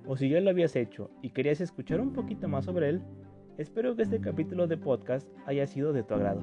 o 0.07 0.15
si 0.15 0.29
ya 0.29 0.39
lo 0.39 0.49
habías 0.49 0.77
hecho 0.77 1.11
y 1.21 1.31
querías 1.31 1.59
escuchar 1.59 1.99
un 1.99 2.13
poquito 2.13 2.47
más 2.47 2.63
sobre 2.63 2.87
él, 2.87 3.01
espero 3.57 3.97
que 3.97 4.03
este 4.03 4.21
capítulo 4.21 4.65
de 4.65 4.77
podcast 4.77 5.27
haya 5.45 5.67
sido 5.67 5.91
de 5.91 6.03
tu 6.03 6.13
agrado. 6.13 6.41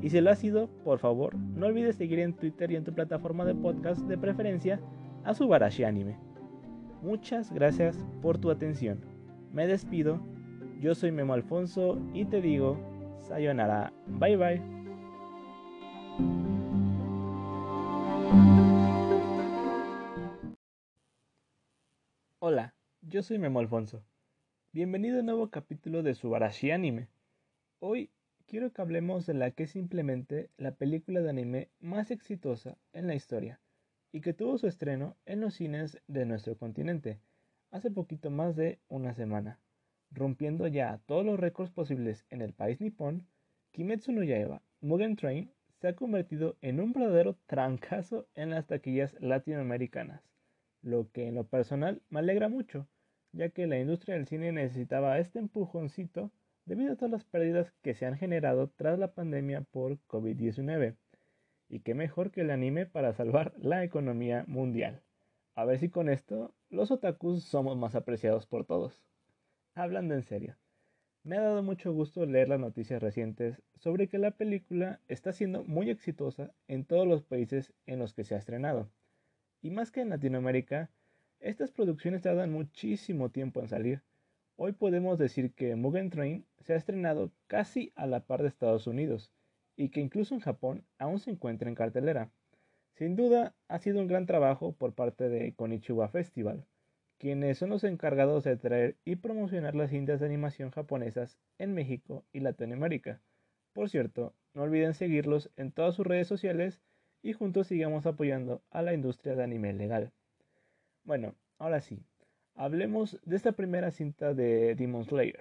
Y 0.00 0.08
si 0.08 0.22
lo 0.22 0.30
ha 0.30 0.36
sido, 0.36 0.68
por 0.84 1.00
favor, 1.00 1.36
no 1.36 1.66
olvides 1.66 1.96
seguir 1.96 2.18
en 2.18 2.32
Twitter 2.32 2.70
y 2.70 2.76
en 2.76 2.84
tu 2.84 2.94
plataforma 2.94 3.44
de 3.44 3.54
podcast 3.54 4.00
de 4.08 4.16
preferencia 4.16 4.80
a 5.24 5.34
Subarashi 5.34 5.84
Anime. 5.84 6.16
Muchas 7.02 7.52
gracias 7.52 8.02
por 8.22 8.38
tu 8.38 8.50
atención. 8.50 9.04
Me 9.52 9.66
despido. 9.66 10.18
Yo 10.80 10.94
soy 10.94 11.12
Memo 11.12 11.34
Alfonso 11.34 11.98
y 12.14 12.24
te 12.24 12.40
digo, 12.40 12.78
sayonara. 13.18 13.92
Bye 14.06 14.36
bye. 14.38 14.62
Hola, 22.46 22.74
yo 23.00 23.22
soy 23.22 23.38
Memo 23.38 23.60
Alfonso. 23.60 24.04
Bienvenido 24.70 25.16
a 25.16 25.20
un 25.20 25.24
nuevo 25.24 25.48
capítulo 25.48 26.02
de 26.02 26.14
Subarashi 26.14 26.72
Anime. 26.72 27.08
Hoy 27.78 28.10
quiero 28.46 28.70
que 28.70 28.82
hablemos 28.82 29.24
de 29.24 29.32
la 29.32 29.52
que 29.52 29.62
es 29.62 29.70
simplemente 29.70 30.50
la 30.58 30.74
película 30.74 31.22
de 31.22 31.30
anime 31.30 31.70
más 31.80 32.10
exitosa 32.10 32.76
en 32.92 33.06
la 33.06 33.14
historia 33.14 33.62
y 34.12 34.20
que 34.20 34.34
tuvo 34.34 34.58
su 34.58 34.66
estreno 34.66 35.16
en 35.24 35.40
los 35.40 35.54
cines 35.54 36.02
de 36.06 36.26
nuestro 36.26 36.54
continente 36.58 37.18
hace 37.70 37.90
poquito 37.90 38.28
más 38.28 38.56
de 38.56 38.78
una 38.88 39.14
semana, 39.14 39.58
rompiendo 40.10 40.66
ya 40.66 41.00
todos 41.06 41.24
los 41.24 41.40
récords 41.40 41.70
posibles 41.70 42.26
en 42.28 42.42
el 42.42 42.52
país 42.52 42.78
nipón, 42.78 43.26
Kimetsu 43.70 44.12
no 44.12 44.22
Yaiba 44.22 44.60
Mugen 44.82 45.16
Train 45.16 45.50
se 45.80 45.88
ha 45.88 45.96
convertido 45.96 46.58
en 46.60 46.78
un 46.80 46.92
verdadero 46.92 47.38
trancazo 47.46 48.28
en 48.34 48.50
las 48.50 48.66
taquillas 48.66 49.16
latinoamericanas, 49.18 50.33
lo 50.84 51.10
que 51.10 51.26
en 51.26 51.34
lo 51.34 51.44
personal 51.44 52.02
me 52.10 52.20
alegra 52.20 52.48
mucho, 52.48 52.86
ya 53.32 53.48
que 53.48 53.66
la 53.66 53.78
industria 53.78 54.14
del 54.14 54.26
cine 54.26 54.52
necesitaba 54.52 55.18
este 55.18 55.38
empujoncito 55.38 56.30
debido 56.66 56.92
a 56.92 56.96
todas 56.96 57.10
las 57.10 57.24
pérdidas 57.24 57.72
que 57.82 57.94
se 57.94 58.06
han 58.06 58.16
generado 58.16 58.68
tras 58.76 58.98
la 58.98 59.12
pandemia 59.12 59.62
por 59.62 59.98
COVID-19. 60.06 60.96
Y 61.68 61.80
qué 61.80 61.94
mejor 61.94 62.30
que 62.30 62.42
el 62.42 62.50
anime 62.50 62.86
para 62.86 63.14
salvar 63.14 63.54
la 63.56 63.82
economía 63.82 64.44
mundial. 64.46 65.02
A 65.54 65.64
ver 65.64 65.78
si 65.78 65.88
con 65.88 66.08
esto 66.08 66.54
los 66.68 66.90
otakus 66.90 67.44
somos 67.44 67.76
más 67.76 67.94
apreciados 67.94 68.46
por 68.46 68.66
todos. 68.66 69.00
Hablando 69.74 70.14
en 70.14 70.22
serio, 70.22 70.56
me 71.22 71.38
ha 71.38 71.40
dado 71.40 71.62
mucho 71.62 71.92
gusto 71.92 72.26
leer 72.26 72.48
las 72.48 72.60
noticias 72.60 73.02
recientes 73.02 73.62
sobre 73.76 74.08
que 74.08 74.18
la 74.18 74.32
película 74.32 75.00
está 75.08 75.32
siendo 75.32 75.64
muy 75.64 75.88
exitosa 75.88 76.52
en 76.68 76.84
todos 76.84 77.08
los 77.08 77.22
países 77.22 77.72
en 77.86 77.98
los 77.98 78.12
que 78.12 78.24
se 78.24 78.34
ha 78.34 78.38
estrenado. 78.38 78.90
Y 79.64 79.70
más 79.70 79.90
que 79.90 80.02
en 80.02 80.10
Latinoamérica, 80.10 80.90
estas 81.40 81.70
producciones 81.70 82.20
tardan 82.20 82.52
muchísimo 82.52 83.30
tiempo 83.30 83.60
en 83.60 83.68
salir. 83.68 84.02
Hoy 84.56 84.72
podemos 84.72 85.18
decir 85.18 85.54
que 85.54 85.74
Mugen 85.74 86.10
Train 86.10 86.44
se 86.58 86.74
ha 86.74 86.76
estrenado 86.76 87.32
casi 87.46 87.90
a 87.94 88.06
la 88.06 88.20
par 88.26 88.42
de 88.42 88.48
Estados 88.48 88.86
Unidos, 88.86 89.32
y 89.74 89.88
que 89.88 90.02
incluso 90.02 90.34
en 90.34 90.42
Japón 90.42 90.84
aún 90.98 91.18
se 91.18 91.30
encuentra 91.30 91.70
en 91.70 91.76
cartelera. 91.76 92.30
Sin 92.92 93.16
duda, 93.16 93.54
ha 93.68 93.78
sido 93.78 94.00
un 94.00 94.06
gran 94.06 94.26
trabajo 94.26 94.72
por 94.72 94.92
parte 94.92 95.30
de 95.30 95.54
Konichiwa 95.54 96.10
Festival, 96.10 96.66
quienes 97.16 97.56
son 97.56 97.70
los 97.70 97.84
encargados 97.84 98.44
de 98.44 98.58
traer 98.58 98.98
y 99.06 99.16
promocionar 99.16 99.74
las 99.74 99.88
cintas 99.88 100.20
de 100.20 100.26
animación 100.26 100.72
japonesas 100.72 101.38
en 101.56 101.72
México 101.72 102.22
y 102.34 102.40
Latinoamérica. 102.40 103.22
Por 103.72 103.88
cierto, 103.88 104.34
no 104.52 104.60
olviden 104.60 104.92
seguirlos 104.92 105.50
en 105.56 105.72
todas 105.72 105.94
sus 105.94 106.06
redes 106.06 106.28
sociales 106.28 106.82
y 107.24 107.32
juntos 107.32 107.68
sigamos 107.68 108.04
apoyando 108.04 108.62
a 108.70 108.82
la 108.82 108.92
industria 108.92 109.34
de 109.34 109.42
anime 109.42 109.72
legal. 109.72 110.12
Bueno, 111.04 111.34
ahora 111.58 111.80
sí, 111.80 112.02
hablemos 112.54 113.18
de 113.24 113.36
esta 113.36 113.52
primera 113.52 113.90
cinta 113.90 114.34
de 114.34 114.74
Demon 114.74 115.06
Slayer. 115.06 115.40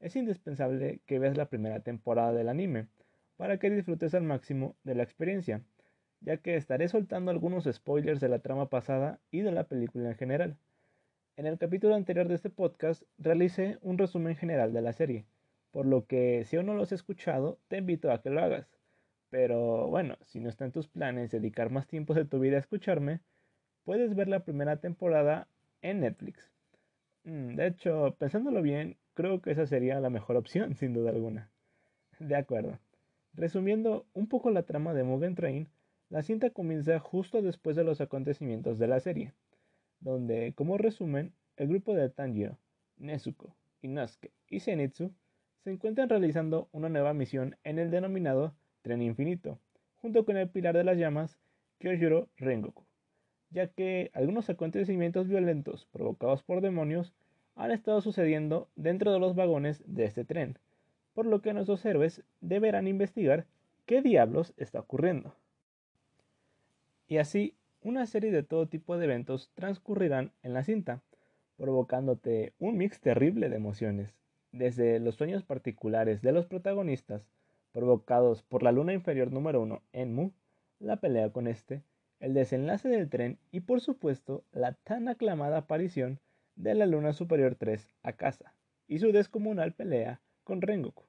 Es 0.00 0.16
indispensable 0.16 1.00
que 1.04 1.18
veas 1.18 1.36
la 1.36 1.50
primera 1.50 1.80
temporada 1.80 2.32
del 2.32 2.48
anime, 2.48 2.86
para 3.36 3.58
que 3.58 3.68
disfrutes 3.68 4.14
al 4.14 4.22
máximo 4.22 4.76
de 4.82 4.94
la 4.94 5.02
experiencia, 5.02 5.62
ya 6.22 6.38
que 6.38 6.56
estaré 6.56 6.88
soltando 6.88 7.30
algunos 7.30 7.68
spoilers 7.70 8.20
de 8.20 8.30
la 8.30 8.38
trama 8.38 8.70
pasada 8.70 9.20
y 9.30 9.42
de 9.42 9.52
la 9.52 9.64
película 9.64 10.08
en 10.08 10.16
general. 10.16 10.56
En 11.36 11.44
el 11.44 11.58
capítulo 11.58 11.96
anterior 11.96 12.28
de 12.28 12.34
este 12.34 12.48
podcast 12.48 13.02
realicé 13.18 13.76
un 13.82 13.98
resumen 13.98 14.36
general 14.36 14.72
de 14.72 14.80
la 14.80 14.94
serie, 14.94 15.26
por 15.70 15.84
lo 15.84 16.06
que 16.06 16.46
si 16.46 16.56
aún 16.56 16.64
no 16.64 16.74
lo 16.74 16.82
has 16.82 16.92
escuchado, 16.92 17.58
te 17.68 17.76
invito 17.76 18.10
a 18.10 18.22
que 18.22 18.30
lo 18.30 18.40
hagas. 18.40 18.79
Pero 19.30 19.86
bueno, 19.86 20.16
si 20.24 20.40
no 20.40 20.48
está 20.48 20.64
en 20.64 20.72
tus 20.72 20.88
planes 20.88 21.30
dedicar 21.30 21.70
más 21.70 21.86
tiempo 21.86 22.14
de 22.14 22.24
tu 22.24 22.40
vida 22.40 22.56
a 22.56 22.60
escucharme, 22.60 23.20
puedes 23.84 24.14
ver 24.14 24.28
la 24.28 24.40
primera 24.40 24.76
temporada 24.78 25.48
en 25.82 26.00
Netflix. 26.00 26.50
Mm, 27.24 27.54
de 27.54 27.66
hecho, 27.68 28.16
pensándolo 28.18 28.60
bien, 28.60 28.96
creo 29.14 29.40
que 29.40 29.52
esa 29.52 29.66
sería 29.66 30.00
la 30.00 30.10
mejor 30.10 30.36
opción, 30.36 30.74
sin 30.76 30.92
duda 30.92 31.10
alguna. 31.10 31.50
De 32.18 32.36
acuerdo. 32.36 32.78
Resumiendo 33.32 34.06
un 34.12 34.26
poco 34.26 34.50
la 34.50 34.64
trama 34.64 34.92
de 34.92 35.04
Mugen 35.04 35.36
Train, 35.36 35.68
la 36.08 36.22
cinta 36.22 36.50
comienza 36.50 36.98
justo 36.98 37.40
después 37.40 37.76
de 37.76 37.84
los 37.84 38.00
acontecimientos 38.00 38.78
de 38.78 38.88
la 38.88 38.98
serie, 38.98 39.32
donde, 40.00 40.52
como 40.56 40.76
resumen, 40.76 41.32
el 41.56 41.68
grupo 41.68 41.94
de 41.94 42.10
Tanjiro, 42.10 42.58
Nezuko, 42.96 43.54
Inosuke 43.82 44.32
y 44.48 44.60
Zenitsu 44.60 45.12
se 45.62 45.70
encuentran 45.70 46.08
realizando 46.08 46.68
una 46.72 46.88
nueva 46.88 47.14
misión 47.14 47.56
en 47.62 47.78
el 47.78 47.90
denominado 47.90 48.54
Tren 48.82 49.02
Infinito, 49.02 49.58
junto 50.00 50.24
con 50.24 50.36
el 50.36 50.48
Pilar 50.48 50.76
de 50.76 50.84
las 50.84 50.96
Llamas, 50.96 51.38
Kyojuro 51.78 52.28
Rengoku, 52.36 52.84
ya 53.50 53.68
que 53.68 54.10
algunos 54.14 54.48
acontecimientos 54.50 55.28
violentos 55.28 55.86
provocados 55.92 56.42
por 56.42 56.60
demonios 56.60 57.12
han 57.56 57.70
estado 57.70 58.00
sucediendo 58.00 58.68
dentro 58.76 59.12
de 59.12 59.18
los 59.18 59.34
vagones 59.34 59.82
de 59.86 60.04
este 60.04 60.24
tren, 60.24 60.58
por 61.14 61.26
lo 61.26 61.42
que 61.42 61.52
nuestros 61.52 61.84
héroes 61.84 62.22
deberán 62.40 62.86
investigar 62.86 63.46
qué 63.86 64.02
diablos 64.02 64.54
está 64.56 64.80
ocurriendo. 64.80 65.34
Y 67.08 67.18
así, 67.18 67.54
una 67.82 68.06
serie 68.06 68.30
de 68.30 68.42
todo 68.42 68.68
tipo 68.68 68.96
de 68.96 69.06
eventos 69.06 69.50
transcurrirán 69.54 70.32
en 70.42 70.54
la 70.54 70.62
cinta, 70.62 71.02
provocándote 71.56 72.54
un 72.58 72.78
mix 72.78 73.00
terrible 73.00 73.48
de 73.48 73.56
emociones, 73.56 74.14
desde 74.52 75.00
los 75.00 75.16
sueños 75.16 75.42
particulares 75.42 76.22
de 76.22 76.32
los 76.32 76.46
protagonistas, 76.46 77.26
provocados 77.72 78.42
por 78.42 78.62
la 78.62 78.72
luna 78.72 78.92
inferior 78.92 79.32
número 79.32 79.60
uno 79.60 79.82
en 79.92 80.14
Mu, 80.14 80.30
la 80.78 80.96
pelea 80.96 81.30
con 81.30 81.46
este, 81.46 81.82
el 82.20 82.34
desenlace 82.34 82.88
del 82.88 83.08
tren 83.08 83.38
y 83.50 83.60
por 83.60 83.80
supuesto 83.80 84.44
la 84.52 84.74
tan 84.74 85.08
aclamada 85.08 85.58
aparición 85.58 86.20
de 86.54 86.74
la 86.74 86.86
Luna 86.86 87.12
Superior 87.12 87.54
3 87.54 87.88
a 88.02 88.12
casa 88.12 88.54
y 88.86 88.98
su 88.98 89.12
descomunal 89.12 89.72
pelea 89.72 90.20
con 90.44 90.60
Rengoku. 90.60 91.04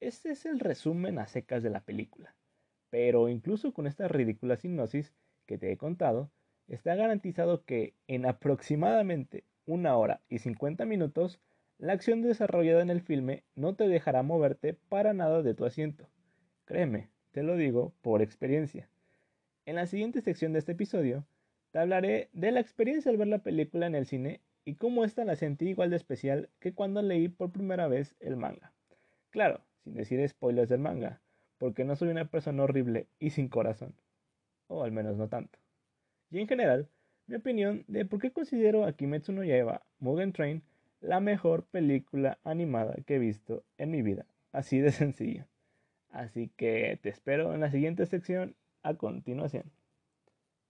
Este 0.00 0.30
es 0.30 0.46
el 0.46 0.60
resumen 0.60 1.18
a 1.18 1.26
secas 1.26 1.62
de 1.62 1.70
la 1.70 1.80
película, 1.80 2.36
pero 2.90 3.28
incluso 3.28 3.72
con 3.72 3.86
esta 3.86 4.06
ridícula 4.06 4.56
sinopsis 4.56 5.12
que 5.46 5.58
te 5.58 5.72
he 5.72 5.76
contado, 5.76 6.30
está 6.68 6.94
garantizado 6.94 7.64
que 7.64 7.94
en 8.06 8.26
aproximadamente 8.26 9.44
una 9.66 9.96
hora 9.96 10.20
y 10.28 10.38
50 10.38 10.84
minutos, 10.84 11.40
la 11.78 11.92
acción 11.92 12.22
desarrollada 12.22 12.82
en 12.82 12.90
el 12.90 13.00
filme 13.00 13.44
no 13.54 13.76
te 13.76 13.88
dejará 13.88 14.24
moverte 14.24 14.74
para 14.74 15.12
nada 15.12 15.42
de 15.42 15.54
tu 15.54 15.64
asiento. 15.64 16.08
Créeme, 16.64 17.08
te 17.30 17.44
lo 17.44 17.56
digo 17.56 17.94
por 18.02 18.20
experiencia. 18.20 18.90
En 19.64 19.76
la 19.76 19.86
siguiente 19.86 20.20
sección 20.20 20.52
de 20.52 20.58
este 20.58 20.72
episodio, 20.72 21.24
te 21.70 21.78
hablaré 21.78 22.30
de 22.32 22.50
la 22.50 22.60
experiencia 22.60 23.12
al 23.12 23.16
ver 23.16 23.28
la 23.28 23.44
película 23.44 23.86
en 23.86 23.94
el 23.94 24.06
cine 24.06 24.40
y 24.64 24.74
cómo 24.74 25.04
esta 25.04 25.24
la 25.24 25.36
sentí 25.36 25.68
igual 25.68 25.90
de 25.90 25.96
especial 25.96 26.50
que 26.58 26.74
cuando 26.74 27.00
leí 27.00 27.28
por 27.28 27.52
primera 27.52 27.86
vez 27.86 28.16
el 28.18 28.36
manga. 28.36 28.72
Claro, 29.30 29.60
sin 29.84 29.94
decir 29.94 30.26
spoilers 30.28 30.68
del 30.68 30.80
manga, 30.80 31.20
porque 31.58 31.84
no 31.84 31.94
soy 31.94 32.08
una 32.08 32.24
persona 32.24 32.64
horrible 32.64 33.06
y 33.20 33.30
sin 33.30 33.48
corazón. 33.48 33.94
O 34.66 34.82
al 34.82 34.90
menos 34.90 35.16
no 35.16 35.28
tanto. 35.28 35.60
Y 36.30 36.40
en 36.40 36.48
general, 36.48 36.88
mi 37.26 37.36
opinión 37.36 37.84
de 37.86 38.04
por 38.04 38.20
qué 38.20 38.32
considero 38.32 38.84
a 38.84 38.94
Kimetsu 38.94 39.32
no 39.32 39.44
Yaiba 39.44 39.82
Mugen 40.00 40.32
Train 40.32 40.62
la 41.00 41.20
mejor 41.20 41.64
película 41.64 42.38
animada 42.44 42.96
que 43.06 43.16
he 43.16 43.18
visto 43.18 43.64
en 43.76 43.90
mi 43.90 44.02
vida. 44.02 44.26
Así 44.52 44.78
de 44.80 44.92
sencillo. 44.92 45.46
Así 46.10 46.50
que 46.56 46.98
te 47.02 47.08
espero 47.10 47.54
en 47.54 47.60
la 47.60 47.70
siguiente 47.70 48.06
sección 48.06 48.56
a 48.82 48.94
continuación. 48.94 49.64